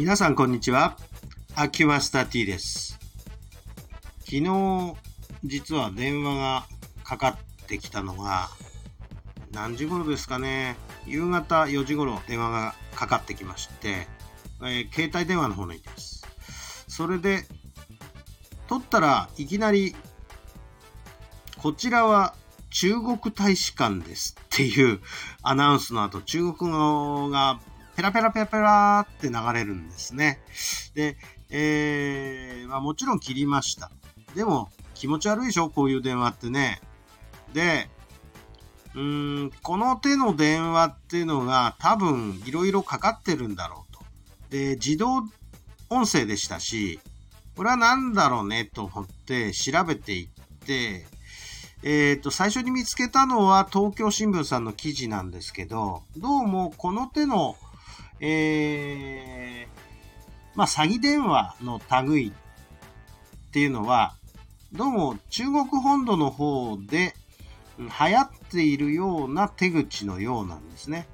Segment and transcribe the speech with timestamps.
[0.00, 0.96] 皆さんこんにちは。
[1.54, 2.98] アキュマスタ T です。
[4.20, 4.94] 昨日、
[5.44, 6.64] 実は電話が
[7.04, 8.48] かかってきたのが、
[9.52, 10.76] 何時頃ですかね。
[11.04, 14.06] 夕方4時頃電話がかかってきまして、
[14.62, 16.26] えー携帯電話の方のいです。
[16.88, 17.44] それで、
[18.68, 19.94] 取ったらいきなり、
[21.58, 22.34] こちらは
[22.70, 25.00] 中国大使館ですっていう
[25.42, 27.60] アナウンスの後、中国語が
[28.00, 30.40] ペラペラペラペラって流れるんですね。
[30.94, 31.18] で、
[31.50, 33.90] えーまあ、もちろん切りました。
[34.34, 35.68] でも気持ち悪いでしょ？
[35.68, 36.80] こういう電話ってね。
[37.52, 37.90] で、
[38.94, 44.00] うーん、この手の電話っていうのが多分いろいろかかってるんだろうと。
[44.48, 45.24] で、自動
[45.90, 47.00] 音声でしたし、
[47.54, 48.64] これは何だろうね？
[48.64, 50.28] と思って調べていっ
[50.60, 51.06] て、
[51.82, 57.56] えっ、と、最初に見つけたのは東京新聞さんの記事なんですけど、どうもこの手の、
[58.20, 59.80] えー
[60.54, 62.32] まあ、詐欺電話の類っ
[63.52, 64.14] ていうのは、
[64.72, 67.14] どうも中国本土の方で
[67.78, 71.08] うん流行っているような手口のようなんですね。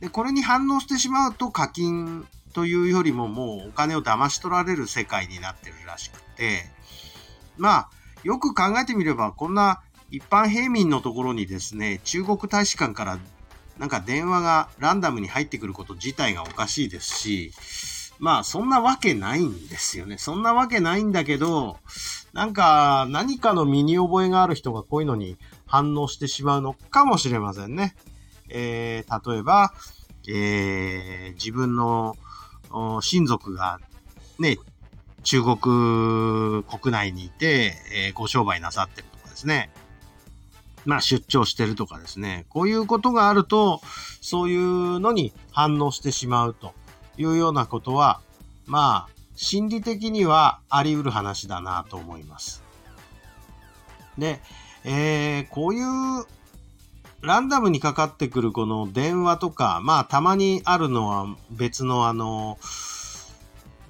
[0.00, 6.64] で、これに反応してしまうと課金というよりももうお金を騙し取られる世界になってるらしくて、
[7.56, 7.90] まあ、
[8.24, 13.18] よく考えてみれば、こんな一般平民のところにですね、中国大使館から
[13.78, 17.52] なんか電話がランダムに入ってくること自体がおかしいですし、
[18.18, 20.16] まあそんなわけないんですよね。
[20.18, 21.76] そんなわけないんだけど、
[22.32, 27.94] なんか何かの身に覚えがある人がこういうのに反応してしまうのかもしれませんね。
[28.48, 29.72] えー、例えば、
[30.28, 32.16] えー、自分の
[33.02, 33.80] 親族が
[34.38, 34.58] ね、
[35.22, 39.70] 中国国内にいて、えーご商売なさってるとかですね。
[40.86, 42.46] まあ出張してるとかですね。
[42.48, 43.82] こういうことがあると、
[44.22, 46.72] そういうのに反応してしまうと
[47.18, 48.20] いうようなことは、
[48.64, 52.62] まあ、心理的にはあり得る話だなと思います。
[54.16, 54.40] で、
[54.84, 56.24] えーこういう
[57.22, 62.58] ランダムにかかってくるこの電話とか、まあたまにあるのは別のあの、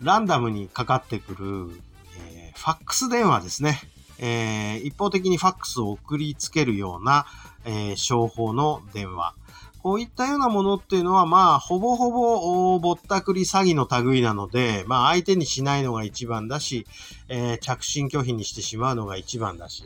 [0.00, 1.82] ランダムにかかってくる、
[2.18, 3.78] えーファックス電話ですね。
[4.18, 7.26] えー一方的にファックスを送りつけるような、
[7.64, 9.34] えー商法の電話。
[9.82, 16.88] こういったようなものっていうのは、まあ、ほぼほぼ、ぼったくり詐欺の類なので、まあ、相手にしないのが一番だし、
[17.28, 19.84] えー着信拒否にしてしまうのが一番だし、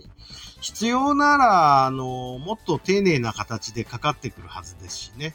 [0.62, 5.34] 必要なら、あの、もっと丁寧な形でかかってくるはずですしね。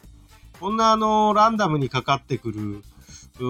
[0.59, 2.83] こんな、あの、ランダムにかかってくる、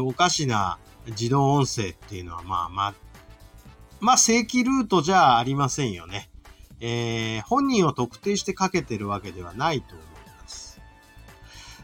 [0.03, 2.93] おかしな自動音声っていうのは、まあ
[3.99, 6.29] まあ、正規ルートじゃありませんよね。
[6.79, 10.05] えー本人を特定してかけてるわけではないと思い
[10.41, 10.81] ます。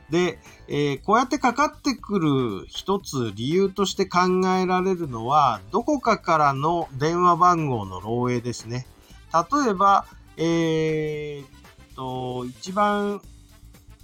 [0.10, 4.20] で、えーこうやってかかってくる一つ理由として考
[4.60, 8.86] えられるのは、どこかからの電話番号の漏洩ですね。
[9.34, 10.06] 例えば、
[10.38, 11.48] えーっ
[11.96, 13.20] と、一番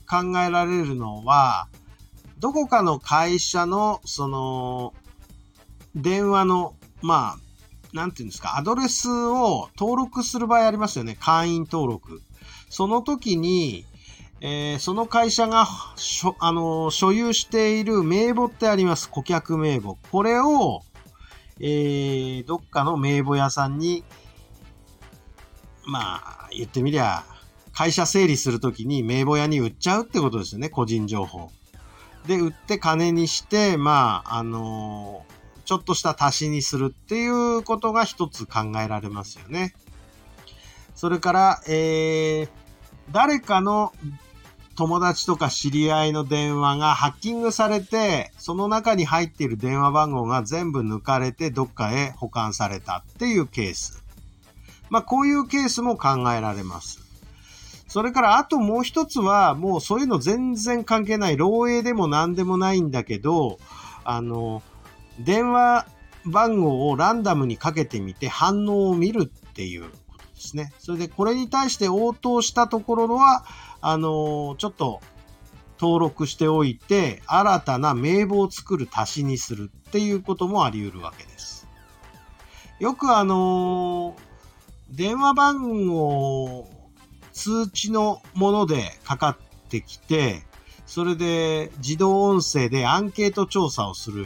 [0.09, 1.67] 考えられるのは、
[2.39, 4.93] どこかの会社の、その、
[5.95, 7.46] 電話の、まあ、
[7.97, 11.17] なんていうんですか、アドレスを登録する場合ありますよね。
[11.19, 12.21] 会員登録。
[12.69, 13.85] その時に、
[14.39, 19.09] えーその会社がしょ、あのー所有している名簿ってあります。
[19.09, 19.97] 顧客名簿。
[20.11, 20.83] これを、
[21.59, 24.03] えーどっかの名簿屋さんに、
[25.85, 27.23] まあ、言ってみりゃ、
[27.73, 30.69] 会社整理するときに名簿屋に売っちゃうってことですよね。
[30.69, 31.49] 個人情報。
[32.27, 35.36] で、売って金にして、まあ、あのー
[35.67, 39.73] ちょっとした足しにするっていうことが一つ考えられますよね。
[40.95, 42.49] それから、えー、
[43.11, 43.91] 誰かの
[44.77, 54.05] 友達とか知り合いの電話がハッキングされて、その中に入っている電話番号が全部抜かれてどっかへ保管されたっていうケース。
[54.89, 57.01] まあ、こういうケースも考えられます。
[57.89, 63.59] それから、あともう一つは、もうそういうの全然関係ない、漏洩でも何でもないんだけど、
[64.05, 64.63] あの、
[65.19, 65.87] 電話
[66.25, 70.73] 番号をランダムにかけてみて反応を見るっていうことですね。
[70.77, 73.45] それでこれに対して応答したところは、
[73.81, 75.01] あのちょっと
[75.79, 81.67] 登録しておいて、新たな名簿を作る足しにするっていうこともあり得るわけです。
[82.79, 84.15] よくあの
[84.89, 86.67] 電話番号、
[87.33, 89.37] 通知のものでかかっ
[89.69, 90.43] てきて、
[90.85, 94.25] それで自動音声でアンケート調査をする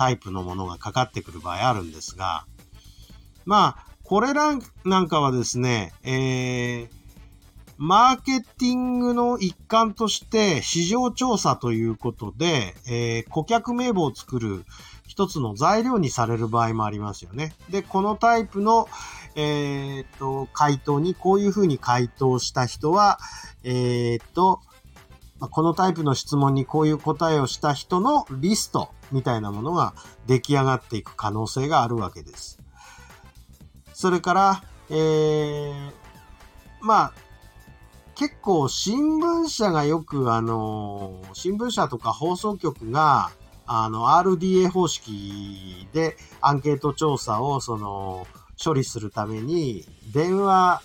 [0.00, 2.46] タイプのものがかかってくる場合あるんですが、
[3.44, 6.88] まあ、これらなんかはですね、えー、
[7.76, 14.64] マーケティングの一環として市場調査ということで、えー、顧客名簿を作る
[15.06, 17.52] 一つの材料にされる場合もありますよね。
[17.68, 18.88] で、このタイプの、
[19.36, 23.18] えー、っと、回答にこういうふうに回答した人は、
[23.64, 24.62] えー、っと、
[25.48, 29.94] このタイプの質問にこういう答えをした人のリストみたいなものが
[30.26, 32.58] 出来上がっていく可能性があるわけです。
[33.94, 35.92] それから、えー、
[36.80, 37.12] まあ、
[38.14, 43.30] 結構新聞社がよくあの、新聞社とか放送局が、
[43.66, 48.26] あの、RDA 方式でアンケート調査をその、
[48.62, 50.82] 処理するために、電話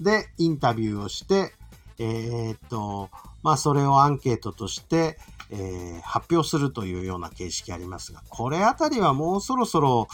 [0.00, 1.54] でインタビューをして、
[2.02, 3.10] えー、っと、
[3.42, 5.18] まあ、それをアンケートとして、
[5.50, 10.08] えー、発表するというような形式ありますが、これあたりはもうそろそろ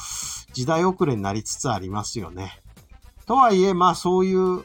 [0.52, 2.60] 時代遅れになりつつありますよね。
[3.26, 4.64] とはいえ、まあそういう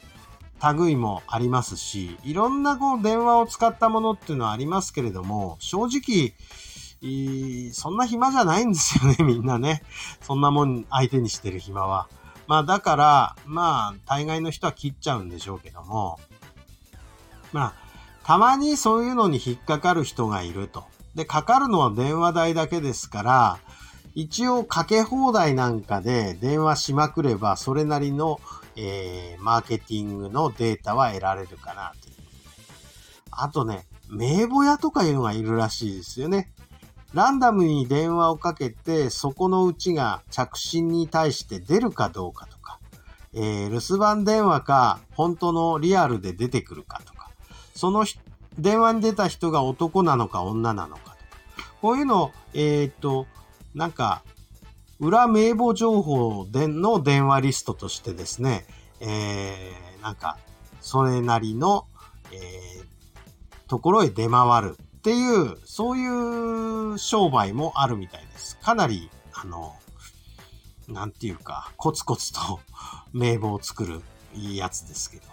[0.77, 6.33] 類もありますし、いろんなこう電話を使ったものっていうのはありますけれども、正直、
[7.73, 9.83] そんな暇じゃないんですよね、みんなね。
[10.21, 12.07] そんなもん相手にしてる暇は。
[12.47, 16.19] まあだから、まあ大概の人は切っちゃうんでしょうけども、
[17.53, 17.73] まあ、
[18.25, 20.83] たまにそういうのに引っかかる人がいると。
[21.15, 23.59] で、かかるのは電話代だけですから、
[24.15, 28.39] 一応かけ放題なんかで電話しまくれば、それなりの、
[28.75, 32.15] えー、マーケティングのデータは得られるかなという。
[33.31, 36.53] あとね、名簿屋とかいうのがいるらしいですよね。
[37.13, 42.79] ランダムに電話をかけて、そこのうちが着信に対して出るかどうかとか、
[43.33, 47.22] えー、留守番電話か、本当のリアルで出てくるかとか、
[47.73, 48.05] その
[48.57, 51.15] 電話に出た人が男なのか女なのか
[51.57, 53.25] とか、こういうのを、えー、っと、
[53.73, 54.23] なんか、
[54.99, 58.65] 裏名簿情報での電話リストとしてですね、
[58.99, 60.37] えー、なんか、
[60.81, 61.87] それなりの、
[62.31, 68.57] えー、ところへ出回るっていう、そういう商売もあるみたいです。
[68.59, 69.75] かなり、あの、
[70.87, 72.59] なんていうか、コツコツと
[73.13, 74.01] 名簿を作る
[74.35, 75.23] やつですけど。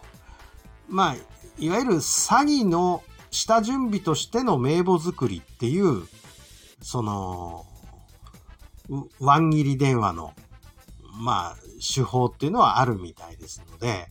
[0.89, 1.17] まあ、
[1.61, 6.03] いわゆる詐欺の下準備としての名簿作りっていう、
[6.83, 7.67] その、
[9.21, 10.35] ワン切り電話の、
[11.21, 11.57] まあ、
[11.95, 14.09] 手法っていうのはあるみたいですので、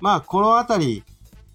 [0.00, 1.04] まあ、このあたり、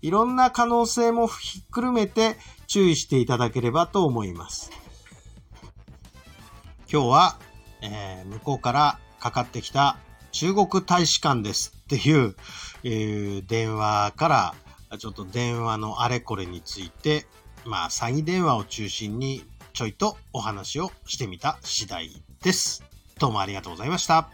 [0.02, 2.38] いろんな可能性もひっくるめて
[2.68, 4.72] 注意していただければと思います。
[6.92, 7.40] 今日は、
[7.82, 9.98] えー、向こうからかかってきた
[10.32, 12.36] 中国大使館ですっていう、
[12.84, 14.56] えー、電話から
[14.98, 17.26] ちょっと電話のあれこれについて、
[17.66, 22.10] まあ詐欺電話を中心にちょいとお話をしてみた次第
[22.44, 22.84] です。
[23.20, 24.30] どうもありがとうございました。